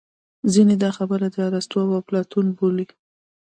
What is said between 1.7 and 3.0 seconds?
او اپلاتون بولي